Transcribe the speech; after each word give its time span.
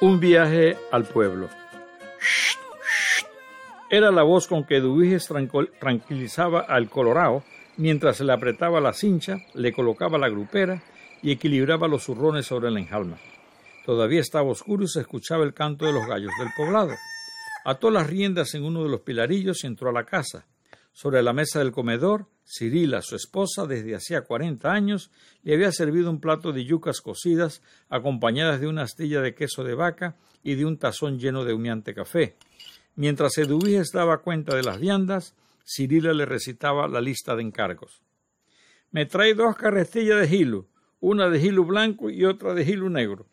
Un 0.00 0.20
viaje 0.20 0.76
al 0.92 1.04
pueblo. 1.04 1.48
Era 3.90 4.12
la 4.12 4.22
voz 4.22 4.46
con 4.46 4.64
que 4.64 4.76
Eduviges 4.76 5.28
tranquilizaba 5.80 6.60
al 6.60 6.88
Colorado 6.88 7.42
mientras 7.78 8.18
se 8.18 8.24
le 8.24 8.32
apretaba 8.32 8.80
la 8.80 8.92
cincha, 8.92 9.38
le 9.54 9.72
colocaba 9.72 10.18
la 10.18 10.28
grupera 10.28 10.82
y 11.20 11.32
equilibraba 11.32 11.88
los 11.88 12.04
zurrones 12.04 12.46
sobre 12.46 12.70
la 12.70 12.78
enjalma. 12.78 13.18
Todavía 13.86 14.20
estaba 14.20 14.50
oscuro 14.50 14.84
y 14.84 14.88
se 14.88 15.00
escuchaba 15.00 15.42
el 15.42 15.54
canto 15.54 15.86
de 15.86 15.92
los 15.92 16.06
gallos 16.06 16.32
del 16.38 16.50
poblado. 16.56 16.94
Ató 17.64 17.90
las 17.90 18.06
riendas 18.06 18.54
en 18.54 18.64
uno 18.64 18.84
de 18.84 18.90
los 18.90 19.00
pilarillos 19.00 19.64
y 19.64 19.66
entró 19.66 19.90
a 19.90 19.92
la 19.92 20.04
casa. 20.04 20.46
Sobre 21.00 21.22
la 21.22 21.32
mesa 21.32 21.60
del 21.60 21.70
comedor, 21.70 22.26
Cirila, 22.44 23.02
su 23.02 23.14
esposa, 23.14 23.66
desde 23.68 23.94
hacía 23.94 24.22
cuarenta 24.22 24.72
años, 24.72 25.12
le 25.44 25.54
había 25.54 25.70
servido 25.70 26.10
un 26.10 26.18
plato 26.18 26.50
de 26.50 26.64
yucas 26.64 27.00
cocidas, 27.00 27.62
acompañadas 27.88 28.60
de 28.60 28.66
una 28.66 28.82
astilla 28.82 29.20
de 29.20 29.32
queso 29.32 29.62
de 29.62 29.74
vaca 29.74 30.16
y 30.42 30.56
de 30.56 30.64
un 30.66 30.76
tazón 30.76 31.20
lleno 31.20 31.44
de 31.44 31.54
humeante 31.54 31.94
café. 31.94 32.34
Mientras 32.96 33.38
Eduviges 33.38 33.92
daba 33.92 34.22
cuenta 34.22 34.56
de 34.56 34.64
las 34.64 34.80
viandas, 34.80 35.36
Cirila 35.64 36.12
le 36.12 36.26
recitaba 36.26 36.88
la 36.88 37.00
lista 37.00 37.36
de 37.36 37.42
encargos. 37.42 38.02
Me 38.90 39.06
trae 39.06 39.34
dos 39.34 39.54
carretillas 39.54 40.20
de 40.20 40.26
gilo, 40.26 40.66
una 40.98 41.30
de 41.30 41.38
gilo 41.38 41.62
blanco 41.62 42.10
y 42.10 42.24
otra 42.24 42.54
de 42.54 42.64
gilo 42.64 42.90
negro, 42.90 43.28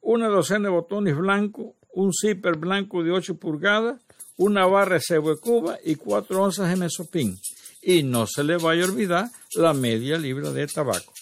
una 0.00 0.28
docena 0.28 0.70
de 0.70 0.74
botones 0.74 1.18
blancos, 1.18 1.74
un 1.92 2.12
zipper 2.14 2.56
blanco 2.56 3.02
de 3.02 3.10
ocho 3.10 3.36
pulgadas, 3.36 4.00
una 4.40 4.64
barra 4.64 4.94
de 4.94 5.00
cebo 5.02 5.34
de 5.34 5.36
Cuba 5.36 5.78
y 5.84 5.96
cuatro 5.96 6.42
onzas 6.42 6.70
de 6.70 6.76
mesopín. 6.76 7.38
Y 7.82 8.02
no 8.02 8.26
se 8.26 8.42
le 8.42 8.56
vaya 8.56 8.84
a 8.84 8.86
olvidar 8.86 9.28
la 9.54 9.74
media 9.74 10.16
libra 10.16 10.50
de 10.50 10.66
tabaco. 10.66 11.12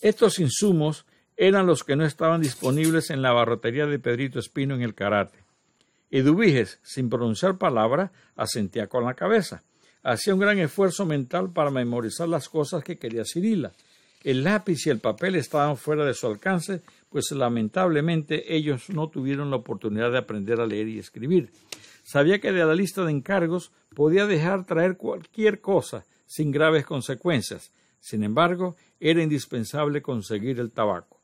Estos 0.00 0.40
insumos 0.40 1.06
eran 1.36 1.66
los 1.66 1.84
que 1.84 1.94
no 1.94 2.04
estaban 2.04 2.40
disponibles 2.40 3.10
en 3.10 3.22
la 3.22 3.32
barrotería 3.32 3.86
de 3.86 4.00
Pedrito 4.00 4.40
Espino 4.40 4.74
en 4.74 4.82
el 4.82 4.96
Karate. 4.96 5.38
Eduviges, 6.10 6.80
sin 6.82 7.08
pronunciar 7.08 7.58
palabra, 7.58 8.10
asentía 8.34 8.88
con 8.88 9.04
la 9.04 9.14
cabeza. 9.14 9.62
Hacía 10.02 10.34
un 10.34 10.40
gran 10.40 10.58
esfuerzo 10.58 11.06
mental 11.06 11.52
para 11.52 11.70
memorizar 11.70 12.28
las 12.28 12.48
cosas 12.48 12.82
que 12.82 12.98
quería 12.98 13.22
Cirila. 13.24 13.70
El 14.24 14.42
lápiz 14.42 14.84
y 14.84 14.90
el 14.90 14.98
papel 14.98 15.36
estaban 15.36 15.76
fuera 15.76 16.04
de 16.04 16.14
su 16.14 16.26
alcance, 16.26 16.82
pues 17.08 17.30
lamentablemente 17.30 18.52
ellos 18.52 18.90
no 18.90 19.08
tuvieron 19.08 19.50
la 19.50 19.56
oportunidad 19.56 20.10
de 20.10 20.18
aprender 20.18 20.60
a 20.60 20.66
leer 20.66 20.88
y 20.88 20.98
escribir. 20.98 21.50
Sabía 22.10 22.40
que 22.40 22.50
de 22.50 22.64
la 22.64 22.74
lista 22.74 23.04
de 23.04 23.12
encargos 23.12 23.70
podía 23.94 24.26
dejar 24.26 24.66
traer 24.66 24.96
cualquier 24.96 25.60
cosa 25.60 26.04
sin 26.26 26.50
graves 26.50 26.84
consecuencias. 26.84 27.70
Sin 28.00 28.24
embargo, 28.24 28.74
era 28.98 29.22
indispensable 29.22 30.02
conseguir 30.02 30.58
el 30.58 30.72
tabaco. 30.72 31.20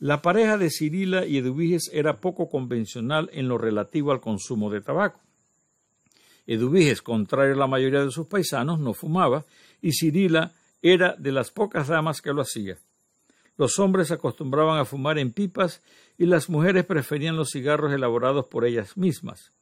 La 0.00 0.20
pareja 0.20 0.58
de 0.58 0.70
Cirila 0.70 1.24
y 1.24 1.38
Eduviges 1.38 1.88
era 1.92 2.16
poco 2.16 2.50
convencional 2.50 3.30
en 3.32 3.46
lo 3.46 3.58
relativo 3.58 4.10
al 4.10 4.20
consumo 4.20 4.70
de 4.70 4.80
tabaco. 4.80 5.20
Eduviges, 6.48 7.00
contrario 7.00 7.54
a 7.54 7.58
la 7.58 7.68
mayoría 7.68 8.04
de 8.04 8.10
sus 8.10 8.26
paisanos, 8.26 8.80
no 8.80 8.94
fumaba 8.94 9.44
y 9.80 9.92
Cirila 9.92 10.50
era 10.82 11.14
de 11.16 11.30
las 11.30 11.52
pocas 11.52 11.86
damas 11.86 12.20
que 12.20 12.32
lo 12.32 12.42
hacía. 12.42 12.76
Los 13.56 13.78
hombres 13.78 14.10
acostumbraban 14.10 14.80
a 14.80 14.84
fumar 14.84 15.20
en 15.20 15.32
pipas 15.32 15.80
y 16.18 16.26
las 16.26 16.48
mujeres 16.48 16.84
preferían 16.86 17.36
los 17.36 17.50
cigarros 17.52 17.92
elaborados 17.92 18.46
por 18.46 18.64
ellas 18.64 18.96
mismas. 18.96 19.52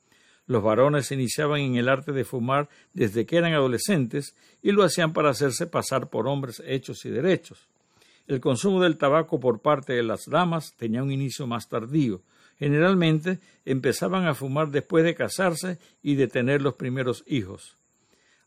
Los 0.51 0.65
varones 0.65 1.07
se 1.07 1.15
iniciaban 1.15 1.61
en 1.61 1.77
el 1.77 1.89
arte 1.89 2.11
de 2.11 2.25
fumar 2.25 2.69
desde 2.93 3.25
que 3.25 3.37
eran 3.37 3.53
adolescentes 3.53 4.35
y 4.61 4.73
lo 4.73 4.83
hacían 4.83 5.13
para 5.13 5.31
hacerse 5.31 5.69
pasar 5.69 6.11
por 6.11 6.27
hombres 6.27 6.61
hechos 6.67 7.05
y 7.05 7.09
derechos. 7.09 7.69
El 8.27 8.41
consumo 8.41 8.83
del 8.83 8.97
tabaco 8.97 9.39
por 9.39 9.61
parte 9.61 9.93
de 9.93 10.03
las 10.03 10.25
damas 10.27 10.75
tenía 10.77 11.05
un 11.05 11.13
inicio 11.13 11.47
más 11.47 11.69
tardío. 11.69 12.23
Generalmente 12.59 13.39
empezaban 13.65 14.27
a 14.27 14.35
fumar 14.35 14.73
después 14.73 15.05
de 15.05 15.15
casarse 15.15 15.79
y 16.03 16.17
de 16.17 16.27
tener 16.27 16.63
los 16.63 16.75
primeros 16.75 17.23
hijos. 17.29 17.77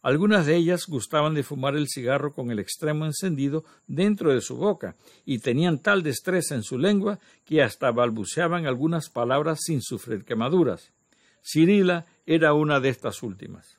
Algunas 0.01 0.45
de 0.45 0.57
ellas 0.57 0.87
gustaban 0.87 1.33
de 1.33 1.43
fumar 1.43 1.77
el 1.77 1.87
cigarro 1.87 2.33
con 2.33 2.51
el 2.51 2.59
extremo 2.59 3.05
encendido 3.05 3.63
dentro 3.87 4.33
de 4.33 4.41
su 4.41 4.57
boca 4.57 4.97
y 5.25 5.39
tenían 5.39 5.79
tal 5.79 6.03
destreza 6.03 6.53
en 6.53 6.63
su 6.63 6.77
lengua 6.77 7.19
que 7.45 7.63
hasta 7.63 7.91
balbuceaban 7.91 8.65
algunas 8.65 9.09
palabras 9.09 9.61
sin 9.63 9.81
sufrir 9.81 10.25
quemaduras. 10.25 10.91
Cirila 11.43 12.05
era 12.25 12.53
una 12.53 12.79
de 12.79 12.89
estas 12.89 13.21
últimas. 13.21 13.77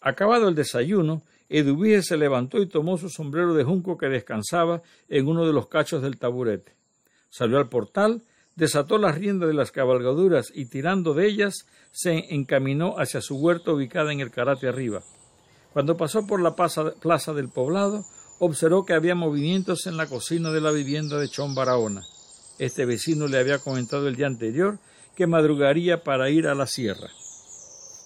Acabado 0.00 0.48
el 0.48 0.54
desayuno, 0.54 1.22
Eduviges 1.48 2.06
se 2.06 2.16
levantó 2.16 2.58
y 2.58 2.68
tomó 2.68 2.96
su 2.96 3.08
sombrero 3.08 3.54
de 3.54 3.64
junco 3.64 3.98
que 3.98 4.06
descansaba 4.06 4.82
en 5.08 5.26
uno 5.26 5.46
de 5.46 5.52
los 5.52 5.68
cachos 5.68 6.00
del 6.02 6.18
taburete. 6.18 6.76
Salió 7.28 7.58
al 7.58 7.68
portal, 7.68 8.22
desató 8.54 8.98
las 8.98 9.16
riendas 9.16 9.48
de 9.48 9.54
las 9.54 9.72
cabalgaduras 9.72 10.52
y 10.54 10.66
tirando 10.66 11.12
de 11.12 11.26
ellas 11.26 11.66
se 11.90 12.34
encaminó 12.34 12.94
hacia 12.98 13.20
su 13.20 13.36
huerta 13.36 13.72
ubicada 13.72 14.12
en 14.12 14.20
el 14.20 14.30
karate 14.30 14.68
arriba. 14.68 15.02
Cuando 15.72 15.96
pasó 15.96 16.26
por 16.26 16.40
la 16.40 16.54
plaza 16.54 17.32
del 17.32 17.48
poblado, 17.48 18.04
observó 18.38 18.84
que 18.84 18.94
había 18.94 19.14
movimientos 19.14 19.86
en 19.86 19.96
la 19.96 20.06
cocina 20.06 20.50
de 20.50 20.60
la 20.60 20.70
vivienda 20.70 21.18
de 21.18 21.28
Chon 21.28 21.54
Barahona. 21.54 22.02
Este 22.58 22.84
vecino 22.84 23.26
le 23.26 23.38
había 23.38 23.58
comentado 23.58 24.08
el 24.08 24.16
día 24.16 24.26
anterior 24.26 24.78
que 25.16 25.26
madrugaría 25.26 26.02
para 26.02 26.30
ir 26.30 26.46
a 26.46 26.54
la 26.54 26.66
sierra. 26.66 27.10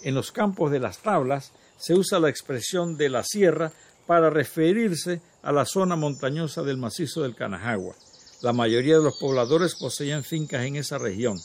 En 0.02 0.14
los 0.14 0.32
campos 0.32 0.70
de 0.70 0.80
las 0.80 0.98
tablas 0.98 1.52
se 1.78 1.94
usa 1.94 2.20
la 2.20 2.28
expresión 2.28 2.96
de 2.96 3.08
la 3.08 3.24
sierra 3.24 3.72
para 4.06 4.30
referirse 4.30 5.20
a 5.42 5.52
la 5.52 5.64
zona 5.64 5.96
montañosa 5.96 6.62
del 6.62 6.76
macizo 6.76 7.22
del 7.22 7.34
Canajagua. 7.34 7.94
La 8.42 8.52
mayoría 8.52 8.98
de 8.98 9.04
los 9.04 9.16
pobladores 9.18 9.76
poseían 9.76 10.24
fincas 10.24 10.64
en 10.64 10.76
esa 10.76 10.98
región. 10.98 11.38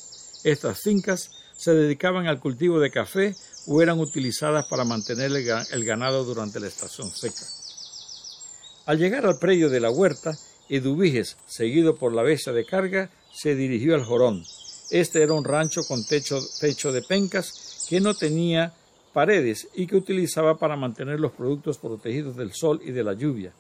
Estas 0.44 0.82
fincas 0.82 1.32
se 1.56 1.74
dedicaban 1.74 2.28
al 2.28 2.40
cultivo 2.40 2.80
de 2.80 2.92
café 2.92 3.36
o 3.68 3.82
eran 3.82 4.00
utilizadas 4.00 4.66
para 4.66 4.86
mantener 4.86 5.32
el 5.32 5.86
ganado 5.86 6.24
durante 6.24 6.60
la 6.60 6.68
estación 6.68 7.10
seca. 7.12 7.46
Al 8.86 8.98
llegar 8.98 9.26
al 9.26 9.40
predio 9.40 9.70
de 9.70 9.80
la 9.80 9.92
huerta, 9.92 10.38
Eduviges, 10.70 11.38
seguido 11.48 11.96
por 11.96 12.14
la 12.14 12.24
bestia 12.24 12.54
de 12.54 12.66
carga, 12.66 13.10
se 13.34 13.56
dirigió 13.56 13.96
al 13.96 14.04
Jorón. 14.04 14.44
Este 14.90 15.22
era 15.22 15.34
un 15.34 15.46
rancho 15.46 15.84
con 15.84 16.04
techo, 16.04 16.92
de 16.92 17.02
pencas 17.02 17.86
que 17.88 18.00
no 18.00 18.16
tenía 18.16 18.74
paredes 19.14 19.68
y 19.76 19.86
que 19.86 19.96
utilizaba 19.96 20.58
para 20.58 20.76
mantener 20.76 21.20
los 21.20 21.32
productos 21.32 21.78
protegidos 21.78 22.36
del 22.36 22.54
sol 22.54 22.82
y 22.84 22.92
de 22.92 23.04
la 23.04 23.14
lluvia. 23.14 23.54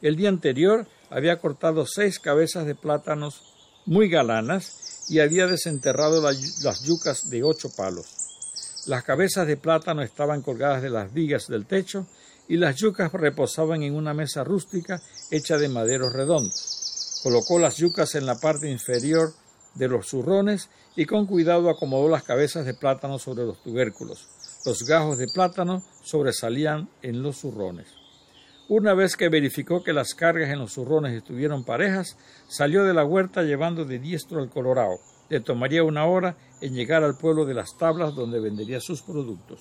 El 0.00 0.16
día 0.16 0.28
anterior 0.28 0.86
había 1.10 1.40
cortado 1.40 1.86
seis 1.86 2.18
cabezas 2.18 2.66
de 2.66 2.74
plátanos 2.74 3.42
muy 3.84 4.08
galanas 4.08 5.06
y 5.08 5.18
había 5.18 5.46
desenterrado 5.46 6.22
las 6.22 6.82
yucas 6.84 7.28
de 7.30 7.42
ocho 7.42 7.70
palos. 7.76 8.06
Las 8.86 9.02
cabezas 9.02 9.46
de 9.46 9.56
plátano 9.56 10.02
estaban 10.02 10.42
colgadas 10.42 10.82
de 10.82 10.90
las 10.90 11.12
vigas 11.12 11.48
del 11.48 11.66
techo 11.66 12.06
y 12.48 12.56
las 12.56 12.76
yucas 12.76 13.12
reposaban 13.12 13.82
en 13.82 13.94
una 13.94 14.14
mesa 14.14 14.44
rústica 14.44 15.02
hecha 15.30 15.58
de 15.58 15.68
maderos 15.68 16.12
redondos. 16.12 17.20
Colocó 17.22 17.58
las 17.58 17.76
yucas 17.76 18.14
en 18.14 18.24
la 18.24 18.38
parte 18.38 18.70
inferior 18.70 19.34
de 19.74 19.88
los 19.88 20.08
zurrones 20.08 20.68
y 20.96 21.06
con 21.06 21.26
cuidado 21.26 21.70
acomodó 21.70 22.08
las 22.08 22.22
cabezas 22.22 22.66
de 22.66 22.74
plátano 22.74 23.18
sobre 23.18 23.44
los 23.44 23.62
tubérculos. 23.62 24.28
Los 24.64 24.82
gajos 24.84 25.18
de 25.18 25.28
plátano 25.28 25.82
sobresalían 26.02 26.88
en 27.02 27.22
los 27.22 27.38
zurrones. 27.38 27.88
Una 28.68 28.94
vez 28.94 29.16
que 29.16 29.28
verificó 29.28 29.82
que 29.82 29.92
las 29.92 30.14
cargas 30.14 30.50
en 30.50 30.60
los 30.60 30.74
zurrones 30.74 31.12
estuvieron 31.12 31.64
parejas, 31.64 32.16
salió 32.48 32.84
de 32.84 32.94
la 32.94 33.04
huerta 33.04 33.42
llevando 33.42 33.84
de 33.84 33.98
diestro 33.98 34.40
al 34.40 34.48
colorado. 34.48 34.98
Le 35.28 35.40
tomaría 35.40 35.82
una 35.82 36.06
hora 36.06 36.36
en 36.60 36.74
llegar 36.74 37.02
al 37.02 37.16
pueblo 37.16 37.44
de 37.44 37.54
las 37.54 37.76
tablas 37.76 38.14
donde 38.14 38.38
vendería 38.38 38.80
sus 38.80 39.02
productos. 39.02 39.60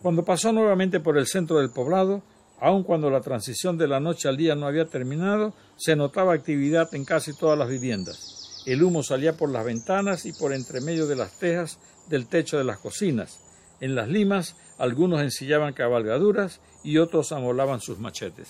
Cuando 0.00 0.24
pasó 0.24 0.52
nuevamente 0.52 1.00
por 1.00 1.18
el 1.18 1.26
centro 1.26 1.58
del 1.58 1.70
poblado, 1.70 2.22
aun 2.60 2.84
cuando 2.84 3.10
la 3.10 3.20
transición 3.20 3.76
de 3.76 3.88
la 3.88 4.00
noche 4.00 4.28
al 4.28 4.36
día 4.36 4.54
no 4.54 4.66
había 4.66 4.86
terminado, 4.86 5.52
se 5.76 5.96
notaba 5.96 6.32
actividad 6.32 6.94
en 6.94 7.04
casi 7.04 7.34
todas 7.34 7.58
las 7.58 7.68
viviendas. 7.68 8.43
El 8.66 8.82
humo 8.82 9.02
salía 9.02 9.36
por 9.36 9.50
las 9.50 9.64
ventanas 9.64 10.24
y 10.24 10.32
por 10.32 10.54
entre 10.54 10.80
medio 10.80 11.06
de 11.06 11.16
las 11.16 11.38
tejas 11.38 11.78
del 12.08 12.26
techo 12.26 12.56
de 12.56 12.64
las 12.64 12.78
cocinas. 12.78 13.40
En 13.80 13.94
las 13.94 14.08
limas 14.08 14.56
algunos 14.78 15.20
ensillaban 15.20 15.74
cabalgaduras 15.74 16.60
y 16.82 16.96
otros 16.96 17.32
amolaban 17.32 17.80
sus 17.80 17.98
machetes. 17.98 18.48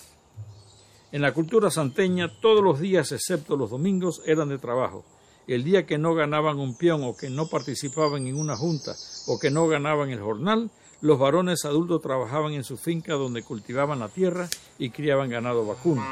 En 1.11 1.21
la 1.21 1.33
cultura 1.33 1.69
santeña 1.69 2.31
todos 2.41 2.63
los 2.63 2.79
días 2.79 3.11
excepto 3.11 3.57
los 3.57 3.69
domingos 3.69 4.21
eran 4.25 4.49
de 4.49 4.57
trabajo. 4.57 5.03
El 5.47 5.63
día 5.63 5.85
que 5.85 5.97
no 5.97 6.15
ganaban 6.15 6.59
un 6.59 6.77
peón 6.77 7.03
o 7.03 7.15
que 7.15 7.29
no 7.29 7.47
participaban 7.47 8.25
en 8.25 8.37
una 8.37 8.55
junta 8.55 8.95
o 9.27 9.37
que 9.37 9.51
no 9.51 9.67
ganaban 9.67 10.09
el 10.09 10.21
jornal, 10.21 10.71
los 11.01 11.19
varones 11.19 11.65
adultos 11.65 12.01
trabajaban 12.01 12.53
en 12.53 12.63
su 12.63 12.77
finca 12.77 13.13
donde 13.13 13.43
cultivaban 13.43 13.99
la 13.99 14.07
tierra 14.07 14.47
y 14.79 14.89
criaban 14.91 15.29
ganado 15.29 15.65
vacuno. 15.65 16.03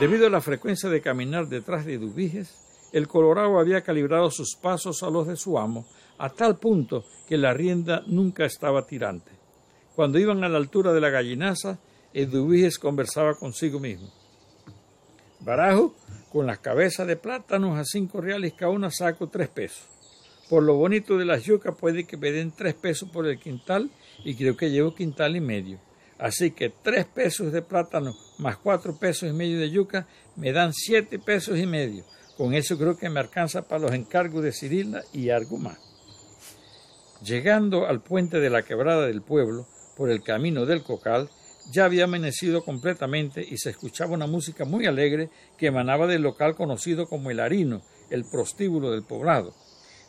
Debido 0.00 0.26
a 0.26 0.30
la 0.30 0.40
frecuencia 0.40 0.88
de 0.88 1.00
caminar 1.00 1.48
detrás 1.48 1.84
de 1.84 1.98
Dubiges, 1.98 2.63
el 2.94 3.08
Colorado 3.08 3.58
había 3.58 3.82
calibrado 3.82 4.30
sus 4.30 4.54
pasos 4.54 5.02
a 5.02 5.10
los 5.10 5.26
de 5.26 5.34
su 5.34 5.58
amo, 5.58 5.84
a 6.16 6.30
tal 6.30 6.60
punto 6.60 7.04
que 7.26 7.36
la 7.36 7.52
rienda 7.52 8.04
nunca 8.06 8.44
estaba 8.44 8.86
tirante. 8.86 9.32
Cuando 9.96 10.20
iban 10.20 10.44
a 10.44 10.48
la 10.48 10.58
altura 10.58 10.92
de 10.92 11.00
la 11.00 11.10
gallinaza, 11.10 11.80
Eduviges 12.12 12.78
conversaba 12.78 13.34
consigo 13.34 13.80
mismo. 13.80 14.12
Barajo, 15.40 15.92
Con 16.32 16.46
las 16.46 16.60
cabezas 16.60 17.08
de 17.08 17.16
plátanos 17.16 17.76
a 17.76 17.84
cinco 17.84 18.20
reales 18.20 18.54
cada 18.54 18.70
una 18.70 18.92
saco 18.92 19.28
tres 19.28 19.48
pesos. 19.48 19.88
Por 20.48 20.62
lo 20.62 20.74
bonito 20.74 21.18
de 21.18 21.24
las 21.24 21.42
yucas 21.42 21.74
puede 21.76 22.04
que 22.04 22.16
me 22.16 22.30
den 22.30 22.52
tres 22.52 22.74
pesos 22.74 23.08
por 23.10 23.26
el 23.26 23.40
quintal 23.40 23.90
y 24.24 24.36
creo 24.36 24.56
que 24.56 24.70
llevo 24.70 24.94
quintal 24.94 25.34
y 25.34 25.40
medio. 25.40 25.80
Así 26.16 26.52
que 26.52 26.70
tres 26.70 27.06
pesos 27.06 27.50
de 27.50 27.60
plátano 27.60 28.14
más 28.38 28.56
cuatro 28.56 28.96
pesos 28.96 29.28
y 29.28 29.32
medio 29.32 29.58
de 29.58 29.70
yuca 29.70 30.06
me 30.36 30.52
dan 30.52 30.72
siete 30.72 31.18
pesos 31.18 31.58
y 31.58 31.66
medio. 31.66 32.04
Con 32.36 32.54
eso 32.54 32.76
creo 32.76 32.96
que 32.96 33.10
me 33.10 33.20
alcanza 33.20 33.62
para 33.62 33.82
los 33.82 33.92
encargos 33.92 34.42
de 34.42 34.52
Cirila 34.52 35.02
y 35.12 35.30
algo 35.30 35.58
más. 35.58 35.78
Llegando 37.22 37.86
al 37.86 38.00
puente 38.00 38.40
de 38.40 38.50
la 38.50 38.62
quebrada 38.62 39.06
del 39.06 39.22
pueblo, 39.22 39.66
por 39.96 40.10
el 40.10 40.22
camino 40.22 40.66
del 40.66 40.82
Cocal, 40.82 41.30
ya 41.70 41.84
había 41.84 42.04
amanecido 42.04 42.64
completamente 42.64 43.44
y 43.48 43.56
se 43.56 43.70
escuchaba 43.70 44.12
una 44.12 44.26
música 44.26 44.64
muy 44.64 44.86
alegre 44.86 45.30
que 45.56 45.68
emanaba 45.68 46.06
del 46.06 46.22
local 46.22 46.54
conocido 46.54 47.06
como 47.06 47.30
el 47.30 47.40
Harino, 47.40 47.82
el 48.10 48.24
prostíbulo 48.24 48.90
del 48.90 49.02
poblado. 49.02 49.54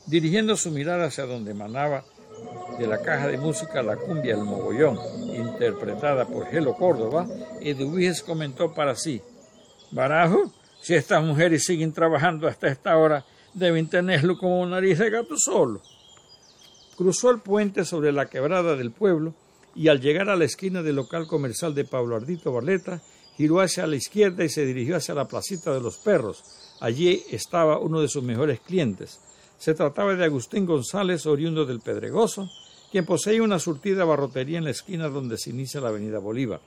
Dirigiendo 0.08 0.58
su 0.58 0.72
mirada 0.72 1.06
hacia 1.06 1.26
donde 1.26 1.52
emanaba 1.52 2.04
de 2.78 2.88
la 2.88 3.02
caja 3.02 3.28
de 3.28 3.38
música 3.38 3.82
La 3.82 3.96
cumbia 3.96 4.36
El 4.36 4.44
Mogollón, 4.44 5.00
interpretada 5.34 6.26
por 6.28 6.48
Gelo 6.48 6.76
Córdoba, 6.76 7.26
Eduviges 7.62 8.22
comentó 8.22 8.74
para 8.74 8.96
sí, 8.96 9.22
Barajo, 9.92 10.52
si 10.82 10.94
estas 10.94 11.24
mujeres 11.24 11.64
siguen 11.64 11.94
trabajando 11.94 12.48
hasta 12.48 12.68
esta 12.68 12.98
hora, 12.98 13.26
deben 13.54 13.90
tenerlo 13.90 14.38
como 14.38 14.66
nariz 14.66 15.00
de 15.00 15.10
gato 15.10 15.38
solo. 15.38 15.82
Cruzó 16.96 17.32
el 17.32 17.40
puente 17.40 17.86
sobre 17.86 18.12
la 18.12 18.28
quebrada 18.28 18.76
del 18.76 18.92
pueblo 18.92 19.34
y 19.76 19.90
al 19.90 20.00
llegar 20.00 20.30
a 20.30 20.36
la 20.36 20.46
esquina 20.46 20.82
del 20.82 20.96
local 20.96 21.28
comercial 21.28 21.76
de 21.76 21.86
Pablo 21.86 22.16
Ardito 22.16 22.52
Barleta, 22.52 23.02
giró 23.36 23.60
hacia 23.60 23.88
la 23.88 23.98
izquierda 23.98 24.46
y 24.46 24.50
se 24.50 24.66
dirigió 24.66 24.96
hacia 24.96 25.14
la 25.14 25.28
placita 25.28 25.74
de 25.74 25.82
los 25.82 25.98
perros. 25.98 26.44
Allí 26.80 27.24
estaba 27.32 27.80
uno 27.80 28.02
de 28.02 28.08
sus 28.08 28.24
mejores 28.24 28.62
clientes. 28.62 29.20
Se 29.58 29.74
trataba 29.74 30.16
de 30.16 30.24
Agustín 30.24 30.66
González, 30.66 31.26
oriundo 31.26 31.66
del 31.66 31.82
Pedregoso, 31.82 32.50
quien 32.92 33.06
posee 33.06 33.42
una 33.42 33.60
surtida 33.60 34.06
barrotería 34.06 34.58
en 34.58 34.64
la 34.66 34.70
esquina 34.70 35.10
donde 35.10 35.38
se 35.38 35.50
inicia 35.50 35.82
la 35.82 35.90
avenida 35.90 36.20
Bolívar. 36.20 36.62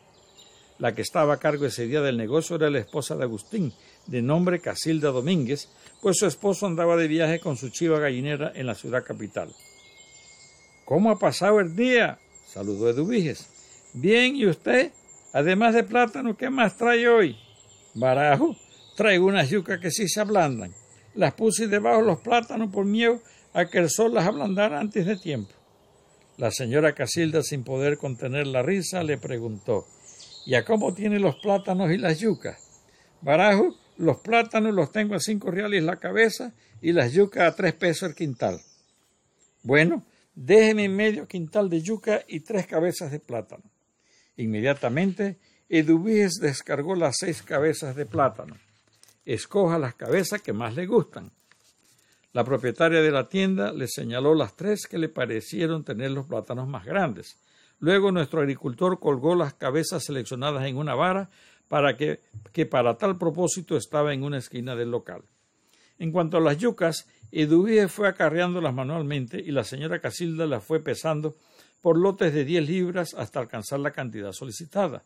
La 0.78 0.94
que 0.94 1.02
estaba 1.02 1.34
a 1.34 1.38
cargo 1.38 1.66
ese 1.66 1.86
día 1.86 2.02
del 2.02 2.16
negocio 2.16 2.56
era 2.56 2.70
la 2.70 2.78
esposa 2.78 3.16
de 3.16 3.24
Agustín, 3.24 3.72
de 4.08 4.22
nombre 4.22 4.60
Casilda 4.60 5.10
Domínguez, 5.10 5.68
pues 6.02 6.16
su 6.18 6.26
esposo 6.26 6.66
andaba 6.66 6.96
de 6.96 7.06
viaje 7.06 7.38
con 7.38 7.56
su 7.56 7.68
chiva 7.68 8.00
gallinera 8.00 8.52
en 8.54 8.66
la 8.66 8.74
ciudad 8.74 9.04
capital. 9.04 9.54
¿Cómo 10.84 11.10
ha 11.10 11.18
pasado 11.18 11.60
el 11.60 11.76
día? 11.76 12.18
saludó 12.46 12.88
Eduviges. 12.88 13.46
Bien, 13.92 14.34
¿y 14.34 14.46
usted? 14.46 14.92
Además 15.32 15.74
de 15.74 15.84
plátano, 15.84 16.36
¿qué 16.36 16.48
más 16.50 16.76
trae 16.76 17.06
hoy? 17.08 17.36
Barajo, 17.94 18.56
traigo 18.96 19.26
unas 19.26 19.50
yucas 19.50 19.78
que 19.80 19.90
sí 19.90 20.08
se 20.08 20.20
ablandan. 20.20 20.74
Las 21.14 21.34
puse 21.34 21.68
debajo 21.68 22.00
de 22.00 22.06
los 22.06 22.20
plátanos 22.20 22.70
por 22.72 22.84
miedo 22.84 23.20
a 23.52 23.66
que 23.66 23.78
el 23.78 23.90
sol 23.90 24.14
las 24.14 24.26
ablandara 24.26 24.80
antes 24.80 25.04
de 25.04 25.16
tiempo. 25.16 25.52
La 26.38 26.50
señora 26.50 26.94
Casilda, 26.94 27.42
sin 27.42 27.64
poder 27.64 27.98
contener 27.98 28.46
la 28.46 28.62
risa, 28.62 29.02
le 29.02 29.18
preguntó 29.18 29.86
¿Y 30.46 30.54
a 30.54 30.64
cómo 30.64 30.94
tiene 30.94 31.18
los 31.18 31.36
plátanos 31.36 31.90
y 31.90 31.98
las 31.98 32.20
yucas? 32.20 32.56
Barajo, 33.20 33.74
los 33.98 34.18
plátanos 34.18 34.74
los 34.74 34.92
tengo 34.92 35.14
a 35.14 35.20
cinco 35.20 35.50
reales 35.50 35.82
la 35.82 35.96
cabeza 35.96 36.54
y 36.80 36.92
las 36.92 37.12
yucas 37.12 37.48
a 37.48 37.54
tres 37.54 37.74
pesos 37.74 38.08
el 38.08 38.14
quintal. 38.14 38.60
Bueno, 39.62 40.04
déjeme 40.34 40.88
medio 40.88 41.26
quintal 41.26 41.68
de 41.68 41.82
yuca 41.82 42.22
y 42.28 42.40
tres 42.40 42.66
cabezas 42.66 43.10
de 43.10 43.18
plátano. 43.18 43.64
Inmediatamente, 44.36 45.38
Eduviges 45.68 46.34
descargó 46.40 46.94
las 46.94 47.16
seis 47.18 47.42
cabezas 47.42 47.96
de 47.96 48.06
plátano. 48.06 48.56
Escoja 49.24 49.78
las 49.78 49.96
cabezas 49.96 50.40
que 50.40 50.52
más 50.52 50.74
le 50.76 50.86
gustan. 50.86 51.32
La 52.32 52.44
propietaria 52.44 53.02
de 53.02 53.10
la 53.10 53.28
tienda 53.28 53.72
le 53.72 53.88
señaló 53.88 54.34
las 54.34 54.54
tres 54.54 54.86
que 54.86 54.98
le 54.98 55.08
parecieron 55.08 55.82
tener 55.82 56.12
los 56.12 56.26
plátanos 56.26 56.68
más 56.68 56.86
grandes. 56.86 57.36
Luego 57.80 58.12
nuestro 58.12 58.40
agricultor 58.40 59.00
colgó 59.00 59.34
las 59.34 59.54
cabezas 59.54 60.04
seleccionadas 60.04 60.64
en 60.66 60.76
una 60.76 60.94
vara 60.94 61.30
para 61.68 61.96
que, 61.96 62.20
que 62.52 62.66
para 62.66 62.96
tal 62.96 63.18
propósito 63.18 63.76
estaba 63.76 64.12
en 64.12 64.22
una 64.22 64.38
esquina 64.38 64.74
del 64.74 64.90
local. 64.90 65.22
En 65.98 66.12
cuanto 66.12 66.36
a 66.38 66.40
las 66.40 66.58
yucas, 66.58 67.06
Eduviges 67.30 67.92
fue 67.92 68.08
acarreándolas 68.08 68.74
manualmente 68.74 69.38
y 69.38 69.50
la 69.50 69.64
señora 69.64 70.00
Casilda 70.00 70.46
las 70.46 70.64
fue 70.64 70.80
pesando 70.80 71.34
por 71.80 71.98
lotes 71.98 72.32
de 72.32 72.44
diez 72.44 72.66
libras 72.66 73.14
hasta 73.14 73.40
alcanzar 73.40 73.80
la 73.80 73.90
cantidad 73.90 74.32
solicitada. 74.32 75.02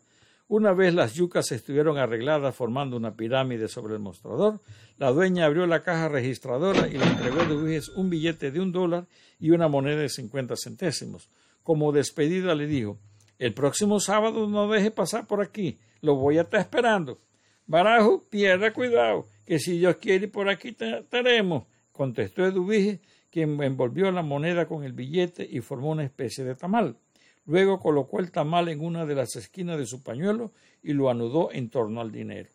Una 0.47 0.73
vez 0.73 0.93
las 0.93 1.13
yucas 1.13 1.51
estuvieron 1.51 1.97
arregladas 1.97 2.55
formando 2.55 2.97
una 2.97 3.15
pirámide 3.15 3.67
sobre 3.67 3.93
el 3.95 3.99
mostrador, 3.99 4.59
la 4.97 5.11
dueña 5.11 5.45
abrió 5.45 5.65
la 5.65 5.83
caja 5.83 6.09
registradora 6.09 6.87
y 6.87 6.97
le 6.97 7.05
entregó 7.05 7.39
a 7.39 7.43
Eduviges 7.45 7.89
un 7.89 8.09
billete 8.09 8.51
de 8.51 8.59
un 8.59 8.71
dólar 8.71 9.07
y 9.39 9.51
una 9.51 9.67
moneda 9.67 10.01
de 10.01 10.09
cincuenta 10.09 10.55
centésimos. 10.55 11.29
Como 11.63 11.91
despedida 11.91 12.55
le 12.55 12.67
dijo 12.67 12.99
El 13.39 13.53
próximo 13.53 13.99
sábado 13.99 14.47
no 14.47 14.69
deje 14.69 14.91
pasar 14.91 15.25
por 15.27 15.41
aquí, 15.41 15.79
lo 16.03 16.15
voy 16.15 16.37
a 16.37 16.41
estar 16.41 16.59
esperando. 16.59 17.17
Barajo, 17.65 18.23
pierda 18.29 18.73
cuidado, 18.73 19.25
que 19.45 19.57
si 19.57 19.79
Dios 19.79 19.95
quiere 19.95 20.27
por 20.27 20.49
aquí 20.49 20.75
estaremos, 20.77 21.63
contestó 21.93 22.45
Eduvige, 22.45 22.99
quien 23.31 23.61
envolvió 23.63 24.11
la 24.11 24.21
moneda 24.21 24.67
con 24.67 24.83
el 24.83 24.91
billete 24.91 25.47
y 25.49 25.61
formó 25.61 25.91
una 25.91 26.03
especie 26.03 26.43
de 26.43 26.55
tamal. 26.55 26.97
Luego 27.45 27.79
colocó 27.79 28.19
el 28.19 28.31
tamal 28.31 28.67
en 28.67 28.81
una 28.81 29.05
de 29.05 29.15
las 29.15 29.35
esquinas 29.37 29.77
de 29.77 29.85
su 29.85 30.03
pañuelo 30.03 30.51
y 30.83 30.91
lo 30.91 31.09
anudó 31.09 31.51
en 31.53 31.69
torno 31.69 32.01
al 32.01 32.11
dinero. 32.11 32.49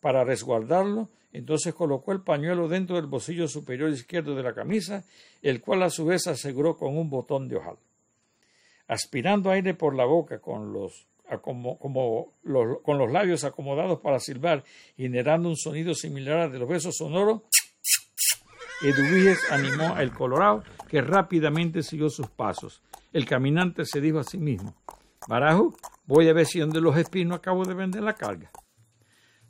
Para 0.00 0.22
resguardarlo, 0.22 1.08
entonces 1.32 1.72
colocó 1.72 2.12
el 2.12 2.20
pañuelo 2.20 2.68
dentro 2.68 2.96
del 2.96 3.06
bolsillo 3.06 3.48
superior 3.48 3.90
izquierdo 3.90 4.34
de 4.34 4.42
la 4.42 4.54
camisa, 4.54 5.04
el 5.40 5.62
cual 5.62 5.82
a 5.84 5.90
su 5.90 6.04
vez 6.04 6.26
aseguró 6.26 6.76
con 6.76 6.98
un 6.98 7.08
botón 7.08 7.48
de 7.48 7.56
ojal. 7.56 7.76
Aspirando 8.86 9.50
aire 9.50 9.72
por 9.72 9.94
la 9.94 10.04
boca 10.04 10.38
con 10.38 10.72
los 10.72 11.06
como, 11.38 11.78
con 11.78 12.98
los 12.98 13.12
labios 13.12 13.44
acomodados 13.44 14.00
para 14.00 14.18
silbar, 14.18 14.64
generando 14.96 15.48
un 15.48 15.56
sonido 15.56 15.94
similar 15.94 16.40
al 16.40 16.52
de 16.52 16.58
los 16.58 16.68
besos 16.68 16.96
sonoros, 16.96 17.42
Eduviges 18.82 19.40
animó 19.50 19.94
al 19.94 20.12
Colorado, 20.12 20.64
que 20.88 21.02
rápidamente 21.02 21.82
siguió 21.82 22.08
sus 22.08 22.28
pasos. 22.28 22.82
El 23.12 23.26
caminante 23.26 23.84
se 23.84 24.00
dijo 24.00 24.18
a 24.18 24.24
sí 24.24 24.38
mismo, 24.38 24.74
Barajo, 25.28 25.74
voy 26.06 26.28
a 26.28 26.32
ver 26.32 26.46
si 26.46 26.60
donde 26.60 26.80
los 26.80 26.96
espinos 26.96 27.38
acabo 27.38 27.64
de 27.66 27.74
vender 27.74 28.02
la 28.02 28.14
carga. 28.14 28.50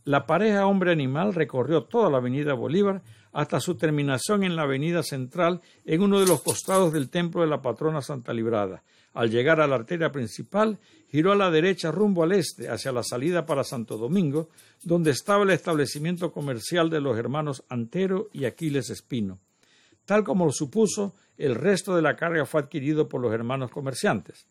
La 0.04 0.26
pareja 0.26 0.66
hombre-animal 0.66 1.34
recorrió 1.34 1.84
toda 1.84 2.10
la 2.10 2.16
avenida 2.16 2.54
Bolívar 2.54 3.02
hasta 3.32 3.60
su 3.60 3.76
terminación 3.76 4.42
en 4.42 4.56
la 4.56 4.62
avenida 4.62 5.02
central 5.02 5.60
en 5.84 6.02
uno 6.02 6.18
de 6.18 6.26
los 6.26 6.42
costados 6.42 6.92
del 6.92 7.10
templo 7.10 7.42
de 7.42 7.49
la 7.49 7.62
patrona 7.62 8.00
Santa 8.00 8.32
Librada. 8.32 8.82
Al 9.12 9.30
llegar 9.30 9.60
a 9.60 9.66
la 9.66 9.76
arteria 9.76 10.10
principal, 10.10 10.80
giró 11.11 11.33
a 11.33 11.37
la 11.37 11.50
derecha 11.50 11.90
rumbo 11.90 12.23
al 12.23 12.33
este, 12.33 12.69
hacia 12.69 12.93
la 12.93 13.02
salida 13.02 13.45
para 13.45 13.64
Santo 13.64 13.99
Domingo, 13.99 14.49
donde 14.85 15.11
estaba 15.11 15.43
el 15.43 15.50
establecimiento 15.50 16.31
comercial 16.31 16.88
de 16.88 17.00
los 17.00 17.19
hermanos 17.19 17.64
Antero 17.69 18.29
y 18.33 18.45
Aquiles 18.45 18.90
Espino. 18.90 19.40
Tal 20.05 20.23
como 20.23 20.45
lo 20.45 20.52
supuso, 20.52 21.14
el 21.37 21.55
resto 21.55 21.97
de 21.97 22.02
la 22.02 22.17
carga 22.17 22.47
fue 22.47 22.61
adquirido 22.61 23.09
por 23.09 23.21
los 23.21 23.33
hermanos 23.33 23.71
comerciantes. 23.71 24.47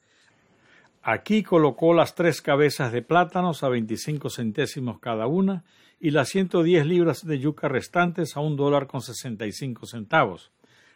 Aquí 1.01 1.44
colocó 1.44 1.94
las 1.94 2.13
tres 2.13 2.42
cabezas 2.42 2.92
de 2.92 3.01
plátanos 3.01 3.63
a 3.63 3.70
veinticinco 3.70 4.30
centésimos 4.30 5.00
cada 5.00 5.28
una 5.28 5.63
y 5.98 6.12
las 6.12 6.30
ciento 6.30 6.62
diez 6.62 6.86
libras 6.86 7.25
de 7.25 7.39
yuca 7.39 7.70
restantes 7.70 8.36
a 8.36 8.42
un 8.42 8.58
dólar 8.58 8.88
con 8.88 9.01
sesenta 9.01 9.46
y 9.46 9.54
cinco 9.54 9.86
centavos. 9.86 10.51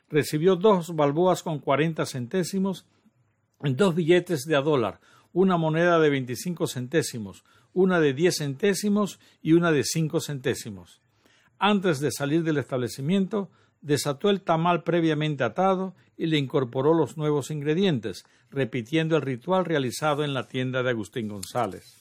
Recibió 0.10 0.58
dos 0.58 0.96
balboas 0.96 1.42
con 1.42 1.60
cuarenta 1.60 2.06
centésimos, 2.06 2.86
dos 3.62 3.96
billetes 3.96 4.44
de 4.44 4.58
a 4.58 4.62
dólar, 4.62 5.00
una 5.34 5.58
moneda 5.58 6.00
de 6.00 6.10
veinticinco 6.10 6.68
centésimos, 6.68 7.44
una 7.74 8.00
de 8.00 8.14
diez 8.14 8.38
centésimos 8.38 9.20
y 9.42 9.54
una 9.54 9.72
de 9.72 9.84
cinco 9.84 10.22
centésimos. 10.22 11.02
Antes 11.60 12.00
de 12.00 12.12
salir 12.12 12.44
del 12.44 12.58
establecimiento, 12.58 13.50
desató 13.82 14.30
el 14.30 14.42
tamal 14.42 14.84
previamente 14.84 15.44
atado 15.44 15.96
y 16.16 16.28
le 16.28 16.38
incorporó 16.38 16.94
los 16.94 17.18
nuevos 17.18 17.52
ingredientes, 17.52 18.24
repitiendo 18.50 19.16
el 19.16 19.24
ritual 19.24 19.66
realizado 19.66 20.24
en 20.24 20.34
la 20.34 20.48
tienda 20.48 20.84
de 20.84 20.92
Agustín 20.92 21.28
González. 21.28 22.00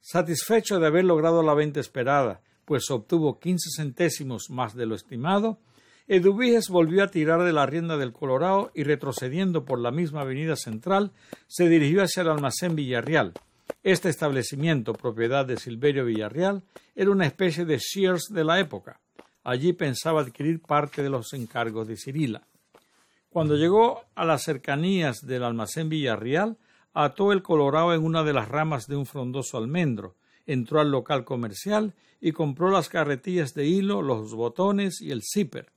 Satisfecho 0.00 0.78
de 0.78 0.86
haber 0.86 1.04
logrado 1.04 1.42
la 1.42 1.54
venta 1.54 1.80
esperada, 1.80 2.42
pues 2.64 2.90
obtuvo 2.90 3.38
quince 3.38 3.70
centésimos 3.76 4.50
más 4.50 4.74
de 4.74 4.86
lo 4.86 4.94
estimado, 4.94 5.60
Eduviges 6.08 6.68
volvió 6.68 7.02
a 7.02 7.08
tirar 7.08 7.42
de 7.42 7.52
la 7.52 7.66
rienda 7.66 7.96
del 7.96 8.12
Colorado 8.12 8.70
y 8.74 8.84
retrocediendo 8.84 9.64
por 9.64 9.80
la 9.80 9.90
misma 9.90 10.20
avenida 10.20 10.54
central, 10.54 11.10
se 11.48 11.68
dirigió 11.68 12.02
hacia 12.02 12.22
el 12.22 12.28
almacén 12.28 12.76
Villarreal. 12.76 13.32
Este 13.82 14.08
establecimiento, 14.08 14.92
propiedad 14.92 15.44
de 15.44 15.56
Silverio 15.56 16.04
Villarreal, 16.04 16.62
era 16.94 17.10
una 17.10 17.26
especie 17.26 17.64
de 17.64 17.80
Sears 17.80 18.28
de 18.30 18.44
la 18.44 18.60
época. 18.60 19.00
Allí 19.42 19.72
pensaba 19.72 20.20
adquirir 20.20 20.62
parte 20.62 21.02
de 21.02 21.10
los 21.10 21.32
encargos 21.32 21.88
de 21.88 21.96
Cirila. 21.96 22.46
Cuando 23.28 23.56
llegó 23.56 24.04
a 24.14 24.24
las 24.24 24.44
cercanías 24.44 25.26
del 25.26 25.42
almacén 25.42 25.88
Villarreal, 25.88 26.56
ató 26.94 27.32
el 27.32 27.42
colorado 27.42 27.92
en 27.92 28.04
una 28.04 28.22
de 28.22 28.32
las 28.32 28.48
ramas 28.48 28.86
de 28.86 28.94
un 28.94 29.06
frondoso 29.06 29.58
almendro. 29.58 30.14
entró 30.46 30.78
al 30.78 30.92
local 30.92 31.24
comercial 31.24 31.94
y 32.20 32.30
compró 32.30 32.70
las 32.70 32.88
carretillas 32.88 33.54
de 33.54 33.66
hilo, 33.66 34.02
los 34.02 34.32
botones 34.32 35.00
y 35.00 35.10
el 35.10 35.22
zipper. 35.22 35.72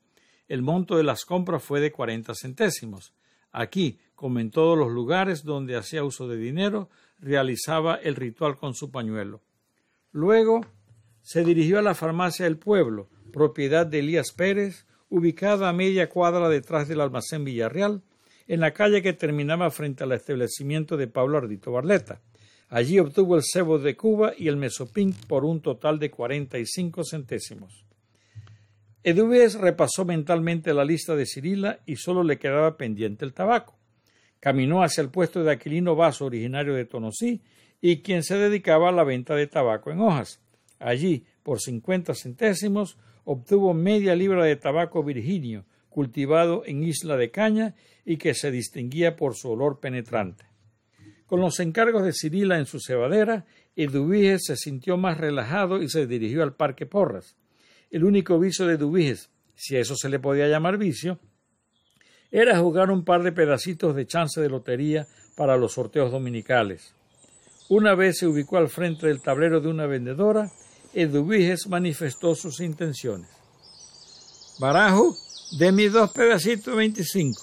El 0.49 0.63
monto 0.63 0.97
de 0.97 1.03
las 1.03 1.23
compras 1.23 1.63
fue 1.63 1.79
de 1.79 1.91
cuarenta 1.91 2.33
centésimos. 2.33 3.13
Aquí, 3.51 3.99
como 4.15 4.39
en 4.39 4.51
todos 4.51 4.77
los 4.77 4.91
lugares 4.91 5.43
donde 5.43 5.77
hacía 5.77 6.03
uso 6.03 6.27
de 6.27 6.37
dinero, 6.37 6.89
realizaba 7.19 7.95
el 7.95 8.15
ritual 8.15 8.57
con 8.57 8.73
su 8.73 8.91
pañuelo. 8.91 9.41
Luego 10.11 10.65
se 11.21 11.43
dirigió 11.43 11.77
a 11.77 11.83
la 11.83 11.93
farmacia 11.93 12.45
del 12.45 12.57
pueblo, 12.57 13.09
propiedad 13.31 13.85
de 13.85 13.99
Elías 13.99 14.31
Pérez, 14.31 14.87
ubicada 15.07 15.69
a 15.69 15.73
media 15.73 16.09
cuadra 16.09 16.49
detrás 16.49 16.87
del 16.87 17.01
almacén 17.01 17.43
Villarreal, 17.45 18.01
en 18.47 18.59
la 18.59 18.73
calle 18.73 19.03
que 19.03 19.13
terminaba 19.13 19.69
frente 19.69 20.03
al 20.03 20.11
establecimiento 20.13 20.97
de 20.97 21.07
Pablo 21.07 21.37
Ardito 21.37 21.71
Barleta. 21.71 22.21
Allí 22.69 22.97
obtuvo 22.97 23.35
el 23.35 23.43
cebo 23.43 23.77
de 23.77 23.95
Cuba 23.95 24.33
y 24.35 24.47
el 24.47 24.57
mesopin 24.57 25.13
por 25.27 25.45
un 25.45 25.61
total 25.61 25.99
de 25.99 26.09
cuarenta 26.09 26.57
y 26.57 26.65
cinco 26.65 27.03
centésimos. 27.03 27.85
Edubés 29.03 29.55
repasó 29.55 30.03
mentalmente 30.03 30.73
la 30.73 30.83
lista 30.83 31.15
de 31.15 31.25
Cirila 31.25 31.79
y 31.85 31.95
solo 31.95 32.23
le 32.23 32.37
quedaba 32.37 32.75
pendiente 32.75 33.23
el 33.23 33.33
tabaco. 33.33 33.77
Caminó 34.39 34.83
hacia 34.83 35.01
el 35.01 35.09
puesto 35.09 35.43
de 35.43 35.51
Aquilino 35.51 35.95
Vaso, 35.95 36.25
originario 36.25 36.73
de 36.73 36.85
Tonosí, 36.85 37.41
y 37.81 38.01
quien 38.01 38.23
se 38.23 38.35
dedicaba 38.35 38.89
a 38.89 38.91
la 38.91 39.05
venta 39.05 39.35
de 39.35 39.47
tabaco 39.47 39.91
en 39.91 40.01
hojas. 40.01 40.41
Allí, 40.79 41.25
por 41.43 41.61
cincuenta 41.61 42.13
centésimos, 42.13 42.97
obtuvo 43.23 43.73
media 43.73 44.15
libra 44.15 44.43
de 44.43 44.57
tabaco 44.57 45.03
virginio, 45.03 45.65
cultivado 45.89 46.63
en 46.65 46.83
Isla 46.83 47.15
de 47.15 47.31
Caña 47.31 47.75
y 48.05 48.17
que 48.17 48.33
se 48.33 48.51
distinguía 48.51 49.15
por 49.15 49.35
su 49.35 49.51
olor 49.51 49.79
penetrante. 49.79 50.45
Con 51.25 51.39
los 51.39 51.59
encargos 51.59 52.03
de 52.03 52.11
Cirila 52.13 52.57
en 52.57 52.65
su 52.65 52.79
cebadera, 52.79 53.45
Eduviges 53.75 54.41
se 54.45 54.57
sintió 54.57 54.97
más 54.97 55.17
relajado 55.17 55.81
y 55.81 55.87
se 55.87 56.05
dirigió 56.05 56.43
al 56.43 56.55
Parque 56.55 56.85
Porras. 56.85 57.37
El 57.91 58.03
único 58.03 58.37
vicio 58.37 58.67
de 58.67 58.75
Eduviges, 58.75 59.29
si 59.55 59.75
a 59.75 59.79
eso 59.79 59.95
se 59.95 60.09
le 60.09 60.19
podía 60.19 60.47
llamar 60.47 60.77
vicio, 60.77 61.19
era 62.31 62.59
jugar 62.59 62.91
un 62.91 63.03
par 63.03 63.23
de 63.23 63.31
pedacitos 63.31 63.95
de 63.95 64.05
chance 64.05 64.39
de 64.39 64.49
lotería 64.49 65.07
para 65.35 65.57
los 65.57 65.73
sorteos 65.73 66.11
dominicales. 66.11 66.93
Una 67.69 67.95
vez 67.95 68.19
se 68.19 68.27
ubicó 68.27 68.57
al 68.57 68.69
frente 68.69 69.07
del 69.07 69.21
tablero 69.21 69.59
de 69.59 69.69
una 69.69 69.87
vendedora, 69.87 70.51
Eduviges 70.93 71.67
manifestó 71.67 72.35
sus 72.35 72.59
intenciones. 72.59 73.29
Barajo, 74.59 75.15
de 75.57 75.71
mis 75.71 75.91
dos 75.91 76.11
pedacitos 76.11 76.75
veinticinco. 76.75 77.41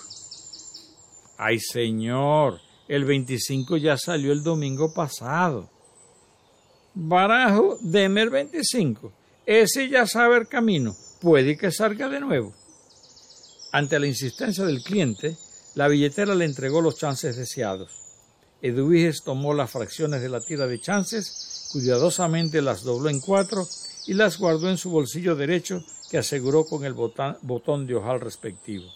Ay, 1.39 1.59
señor, 1.59 2.61
el 2.87 3.05
veinticinco 3.05 3.77
ya 3.77 3.97
salió 3.97 4.33
el 4.33 4.43
domingo 4.43 4.95
pasado. 4.95 5.69
Barajo, 6.95 7.79
deme 7.81 8.23
el 8.23 8.31
veinticinco. 8.31 9.13
Ese 9.47 9.89
ya 9.89 10.09
sabe 10.09 10.39
el 10.39 10.49
camino. 10.49 10.97
Puede 11.21 11.57
que 11.57 11.71
salga 11.71 12.09
de 12.09 12.19
nuevo. 12.19 12.53
Ante 13.71 14.01
la 14.01 14.09
insistencia 14.09 14.65
del 14.65 14.83
cliente, 14.83 15.37
la 15.77 15.87
billetera 15.87 16.35
le 16.35 16.45
entregó 16.45 16.81
los 16.81 16.99
chances 16.99 17.37
deseados. 17.37 17.93
Eduviges 18.61 19.23
tomó 19.23 19.55
las 19.55 19.71
fracciones 19.71 20.21
de 20.21 20.29
la 20.29 20.41
tira 20.41 20.67
de 20.67 20.81
chances, 20.81 21.69
cuidadosamente 21.73 22.61
las 22.61 22.83
dobló 22.83 23.09
en 23.09 23.21
cuatro 23.21 23.69
y 24.07 24.15
las 24.15 24.39
guardó 24.39 24.69
en 24.69 24.79
su 24.79 24.91
bolsillo 24.91 25.37
derecho 25.37 25.85
que 26.11 26.19
aseguró 26.19 26.65
con 26.65 26.85
el 26.85 26.95
botón 26.95 27.87
de 27.87 27.95
ojal 27.95 28.21
respectivo. 28.21 28.87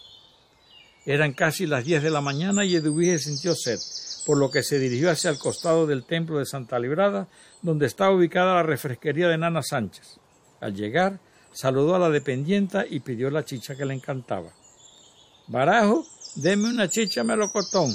Eran 1.05 1.33
casi 1.33 1.65
las 1.65 1.85
diez 1.85 2.03
de 2.03 2.09
la 2.11 2.21
mañana 2.21 2.65
y 2.65 2.75
Eduviges 2.75 3.23
sintió 3.23 3.55
sed, 3.55 3.79
por 4.25 4.37
lo 4.37 4.51
que 4.51 4.63
se 4.63 4.79
dirigió 4.79 5.11
hacia 5.11 5.29
el 5.29 5.39
costado 5.39 5.87
del 5.87 6.03
templo 6.03 6.39
de 6.39 6.45
Santa 6.45 6.77
Librada, 6.77 7.27
donde 7.61 7.85
estaba 7.85 8.13
ubicada 8.13 8.55
la 8.55 8.63
refresquería 8.63 9.29
de 9.29 9.37
Nana 9.37 9.63
Sánchez. 9.63 10.20
Al 10.61 10.73
llegar, 10.73 11.19
saludó 11.51 11.95
a 11.95 11.99
la 11.99 12.09
dependienta 12.09 12.85
y 12.89 13.01
pidió 13.01 13.29
la 13.29 13.43
chicha 13.43 13.75
que 13.75 13.85
le 13.85 13.93
encantaba. 13.93 14.53
Barajo, 15.47 16.05
deme 16.35 16.69
una 16.69 16.87
chicha 16.87 17.23
melocotón. 17.23 17.93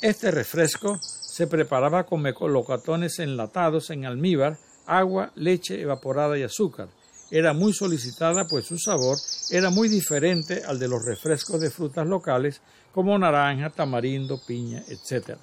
Este 0.00 0.30
refresco 0.30 1.00
se 1.02 1.48
preparaba 1.48 2.04
con 2.04 2.22
melocotones 2.22 3.18
enlatados 3.18 3.90
en 3.90 4.04
almíbar, 4.04 4.58
agua, 4.86 5.32
leche 5.34 5.80
evaporada 5.80 6.38
y 6.38 6.44
azúcar. 6.44 6.88
Era 7.30 7.52
muy 7.52 7.72
solicitada 7.72 8.46
pues 8.46 8.66
su 8.66 8.78
sabor 8.78 9.18
era 9.50 9.70
muy 9.70 9.88
diferente 9.88 10.62
al 10.64 10.78
de 10.78 10.88
los 10.88 11.04
refrescos 11.04 11.60
de 11.60 11.70
frutas 11.70 12.06
locales 12.06 12.60
como 12.92 13.18
naranja, 13.18 13.70
tamarindo, 13.70 14.40
piña, 14.46 14.82
etc. 14.88 15.38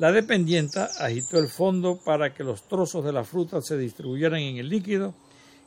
La 0.00 0.12
dependienta 0.12 0.88
agitó 0.98 1.38
el 1.38 1.48
fondo 1.48 2.00
para 2.02 2.32
que 2.32 2.42
los 2.42 2.66
trozos 2.66 3.04
de 3.04 3.12
la 3.12 3.22
fruta 3.22 3.60
se 3.60 3.76
distribuyeran 3.76 4.40
en 4.40 4.56
el 4.56 4.70
líquido 4.70 5.12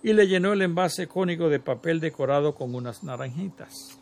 y 0.01 0.11
le 0.13 0.27
llenó 0.27 0.53
el 0.53 0.63
envase 0.63 1.05
cónico 1.05 1.49
de 1.49 1.59
papel 1.59 1.99
decorado 1.99 2.55
con 2.55 2.73
unas 2.73 3.03
naranjitas. 3.03 3.95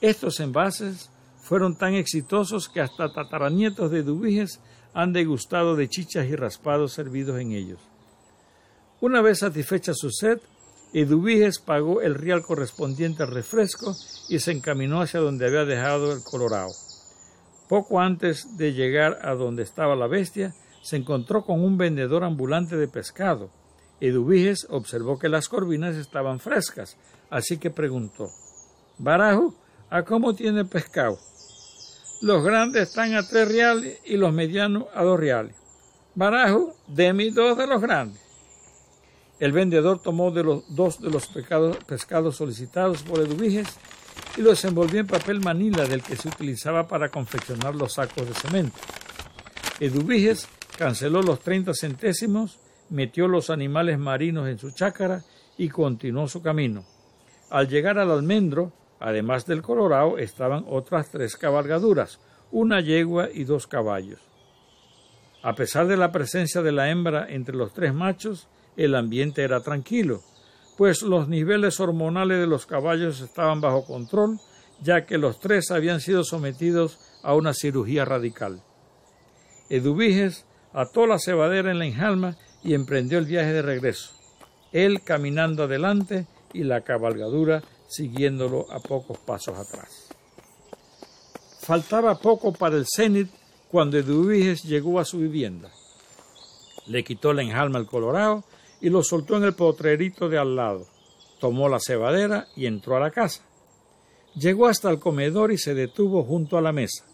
Estos 0.00 0.38
envases 0.38 1.10
fueron 1.42 1.76
tan 1.76 1.94
exitosos 1.94 2.68
que 2.68 2.80
hasta 2.80 3.12
tataranietos 3.12 3.90
de 3.90 4.04
Dubiges 4.04 4.60
han 4.94 5.12
degustado 5.12 5.74
de 5.74 5.88
chichas 5.88 6.28
y 6.28 6.36
raspados 6.36 6.92
servidos 6.92 7.40
en 7.40 7.50
ellos. 7.50 7.80
Una 9.00 9.20
vez 9.22 9.40
satisfecha 9.40 9.92
su 9.92 10.12
sed, 10.12 10.38
Eduviges 10.92 11.58
pagó 11.58 12.00
el 12.00 12.14
real 12.14 12.42
correspondiente 12.42 13.24
al 13.24 13.32
refresco 13.32 13.96
y 14.28 14.38
se 14.38 14.52
encaminó 14.52 15.00
hacia 15.00 15.18
donde 15.18 15.48
había 15.48 15.64
dejado 15.64 16.12
el 16.12 16.22
colorado. 16.22 16.70
Poco 17.68 18.00
antes 18.00 18.56
de 18.56 18.72
llegar 18.72 19.18
a 19.22 19.34
donde 19.34 19.62
estaba 19.62 19.94
la 19.94 20.06
bestia, 20.06 20.54
se 20.82 20.96
encontró 20.96 21.44
con 21.44 21.62
un 21.62 21.76
vendedor 21.76 22.24
ambulante 22.24 22.76
de 22.76 22.88
pescado. 22.88 23.50
Eduviges 24.00 24.66
observó 24.70 25.18
que 25.18 25.28
las 25.28 25.48
corvinas 25.48 25.96
estaban 25.96 26.40
frescas, 26.40 26.96
así 27.30 27.58
que 27.58 27.70
preguntó 27.70 28.28
Barajo, 28.98 29.54
¿A 29.90 30.02
cómo 30.02 30.34
tiene 30.34 30.66
pescado? 30.66 31.18
Los 32.20 32.44
grandes 32.44 32.88
están 32.88 33.14
a 33.14 33.26
tres 33.26 33.48
reales 33.48 33.98
y 34.04 34.18
los 34.18 34.34
medianos 34.34 34.84
a 34.92 35.02
dos 35.02 35.18
reales. 35.18 35.56
Barajo, 36.14 36.74
deme 36.88 37.30
dos 37.30 37.56
de 37.56 37.66
los 37.66 37.80
grandes. 37.80 38.20
El 39.38 39.52
vendedor 39.52 40.02
tomó 40.02 40.30
de 40.30 40.42
los 40.42 40.74
dos 40.74 41.00
de 41.00 41.10
los 41.10 41.26
pescados 41.86 42.36
solicitados 42.36 43.02
por 43.02 43.20
Eduviges 43.20 43.68
y 44.38 44.42
los 44.42 44.64
envolvió 44.64 45.00
en 45.00 45.06
papel 45.06 45.40
manila 45.40 45.84
del 45.84 46.02
que 46.02 46.16
se 46.16 46.28
utilizaba 46.28 46.86
para 46.86 47.10
confeccionar 47.10 47.74
los 47.74 47.94
sacos 47.94 48.26
de 48.28 48.34
cemento. 48.34 48.78
Eduviges 49.80 50.48
canceló 50.78 51.22
los 51.22 51.40
treinta 51.40 51.72
centésimos, 51.74 52.58
metió 52.88 53.28
los 53.28 53.50
animales 53.50 53.98
marinos 53.98 54.48
en 54.48 54.58
su 54.58 54.70
chácara 54.70 55.22
y 55.56 55.68
continuó 55.68 56.28
su 56.28 56.40
camino. 56.40 56.84
Al 57.50 57.68
llegar 57.68 57.98
al 57.98 58.10
almendro, 58.10 58.72
Además 59.00 59.46
del 59.46 59.62
Colorado 59.62 60.18
estaban 60.18 60.64
otras 60.68 61.10
tres 61.10 61.36
cabalgaduras, 61.36 62.18
una 62.50 62.80
yegua 62.80 63.28
y 63.32 63.44
dos 63.44 63.66
caballos. 63.66 64.20
A 65.42 65.54
pesar 65.54 65.86
de 65.86 65.96
la 65.96 66.10
presencia 66.10 66.62
de 66.62 66.72
la 66.72 66.90
hembra 66.90 67.26
entre 67.28 67.54
los 67.54 67.72
tres 67.72 67.94
machos, 67.94 68.48
el 68.76 68.94
ambiente 68.94 69.42
era 69.42 69.60
tranquilo, 69.60 70.22
pues 70.78 71.02
los 71.02 71.26
niveles 71.26 71.80
hormonales 71.80 72.38
de 72.38 72.46
los 72.46 72.64
caballos 72.64 73.20
estaban 73.20 73.60
bajo 73.60 73.84
control, 73.84 74.38
ya 74.80 75.04
que 75.06 75.18
los 75.18 75.40
tres 75.40 75.72
habían 75.72 76.00
sido 76.00 76.22
sometidos 76.22 77.00
a 77.24 77.34
una 77.34 77.52
cirugía 77.52 78.04
radical. 78.04 78.62
Eduviges 79.70 80.46
ató 80.72 81.08
la 81.08 81.18
cebadera 81.18 81.72
en 81.72 81.80
la 81.80 81.86
enjalma 81.86 82.36
y 82.62 82.74
emprendió 82.74 83.18
el 83.18 83.26
viaje 83.26 83.52
de 83.52 83.62
regreso, 83.62 84.12
él 84.70 85.02
caminando 85.02 85.64
adelante 85.64 86.28
y 86.52 86.62
la 86.62 86.82
cabalgadura 86.82 87.64
siguiéndolo 87.88 88.70
a 88.70 88.78
pocos 88.78 89.18
pasos 89.18 89.58
atrás. 89.58 90.08
Faltaba 91.60 92.20
poco 92.20 92.52
para 92.52 92.76
el 92.76 92.86
cenit 92.86 93.28
cuando 93.68 93.98
Eduviges 93.98 94.62
llegó 94.62 95.00
a 95.00 95.04
su 95.04 95.18
vivienda. 95.18 95.72
Le 96.86 97.02
quitó 97.02 97.32
la 97.32 97.42
enjalma 97.42 97.80
al 97.80 97.86
colorado 97.86 98.44
y 98.80 98.90
lo 98.90 99.02
soltó 99.02 99.36
en 99.36 99.44
el 99.44 99.54
potrerito 99.54 100.28
de 100.28 100.38
al 100.38 100.56
lado. 100.56 100.86
Tomó 101.40 101.68
la 101.68 101.78
cebadera 101.80 102.48
y 102.56 102.66
entró 102.66 102.96
a 102.96 103.00
la 103.00 103.10
casa. 103.10 103.42
Llegó 104.34 104.66
hasta 104.66 104.90
el 104.90 104.98
comedor 104.98 105.52
y 105.52 105.58
se 105.58 105.74
detuvo 105.74 106.24
junto 106.24 106.58
a 106.58 106.62
la 106.62 106.72
mesa. 106.72 107.04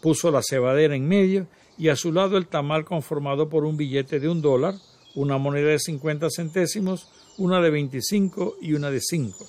Puso 0.00 0.30
la 0.30 0.42
cebadera 0.42 0.96
en 0.96 1.06
medio 1.06 1.46
y 1.78 1.88
a 1.88 1.96
su 1.96 2.12
lado 2.12 2.36
el 2.36 2.46
tamal 2.46 2.84
conformado 2.84 3.48
por 3.48 3.64
un 3.64 3.76
billete 3.76 4.20
de 4.20 4.28
un 4.28 4.42
dólar, 4.42 4.74
una 5.14 5.38
moneda 5.38 5.68
de 5.68 5.78
cincuenta 5.78 6.28
centésimos, 6.30 7.08
una 7.38 7.60
de 7.60 7.70
veinticinco 7.70 8.56
y 8.60 8.74
una 8.74 8.90
de 8.90 9.00
cinco. 9.00 9.46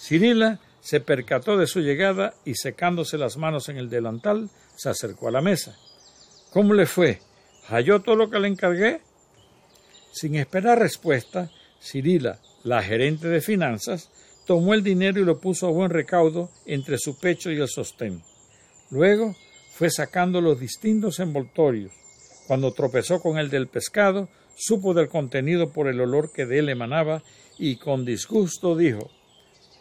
Cirila 0.00 0.60
se 0.80 1.00
percató 1.00 1.56
de 1.56 1.66
su 1.66 1.80
llegada 1.80 2.34
y 2.44 2.54
secándose 2.54 3.18
las 3.18 3.36
manos 3.36 3.68
en 3.68 3.76
el 3.76 3.90
delantal, 3.90 4.50
se 4.76 4.88
acercó 4.88 5.28
a 5.28 5.32
la 5.32 5.40
mesa. 5.40 5.76
¿Cómo 6.52 6.74
le 6.74 6.86
fue? 6.86 7.20
¿Halló 7.68 8.00
todo 8.00 8.14
lo 8.14 8.30
que 8.30 8.38
le 8.38 8.48
encargué? 8.48 9.00
Sin 10.16 10.34
esperar 10.36 10.78
respuesta, 10.78 11.50
Cirila, 11.78 12.40
la 12.64 12.82
gerente 12.82 13.28
de 13.28 13.42
finanzas, 13.42 14.10
tomó 14.46 14.72
el 14.72 14.82
dinero 14.82 15.20
y 15.20 15.26
lo 15.26 15.40
puso 15.40 15.66
a 15.66 15.70
buen 15.70 15.90
recaudo 15.90 16.50
entre 16.64 16.96
su 16.96 17.18
pecho 17.18 17.50
y 17.50 17.60
el 17.60 17.68
sostén. 17.68 18.22
Luego 18.90 19.36
fue 19.74 19.90
sacando 19.90 20.40
los 20.40 20.58
distintos 20.58 21.20
envoltorios. 21.20 21.92
Cuando 22.46 22.72
tropezó 22.72 23.20
con 23.20 23.36
el 23.36 23.50
del 23.50 23.68
pescado, 23.68 24.30
supo 24.54 24.94
del 24.94 25.10
contenido 25.10 25.70
por 25.70 25.86
el 25.86 26.00
olor 26.00 26.32
que 26.32 26.46
de 26.46 26.60
él 26.60 26.70
emanaba 26.70 27.22
y 27.58 27.76
con 27.76 28.06
disgusto 28.06 28.74
dijo 28.74 29.10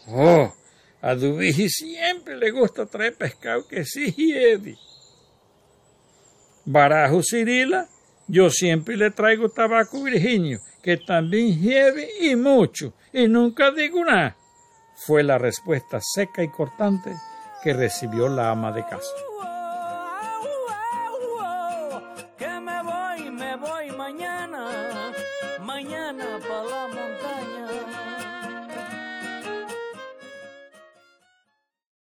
Oh, 0.08 0.54
a 1.02 1.16
Dubiji 1.16 1.70
siempre 1.70 2.36
le 2.36 2.52
gusta 2.52 2.88
traer 2.88 3.16
pescado 3.16 3.66
que 3.70 3.86
sí 3.86 4.12
hiede. 4.12 4.76
Barajo 6.66 7.22
Cirila, 7.24 7.88
yo 8.28 8.50
siempre 8.50 8.98
le 8.98 9.12
traigo 9.12 9.50
tabaco 9.50 10.04
virginio, 10.04 10.60
que 10.82 10.98
también 10.98 11.60
hiede 11.60 12.10
y 12.22 12.36
mucho, 12.36 12.94
y 13.14 13.28
nunca 13.28 13.72
digo 13.72 14.04
nada. 14.04 14.36
Fue 14.96 15.24
la 15.24 15.38
respuesta 15.38 16.00
seca 16.02 16.44
y 16.44 16.50
cortante 16.50 17.12
que 17.64 17.74
recibió 17.74 18.30
la 18.30 18.52
ama 18.52 18.72
de 18.72 18.84
casa. 18.84 19.14